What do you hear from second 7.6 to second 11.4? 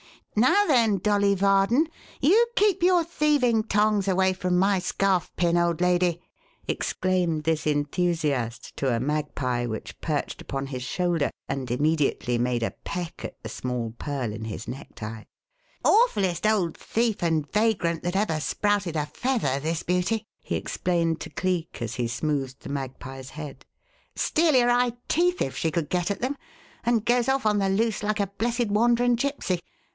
enthusiast to a magpie which perched upon his shoulder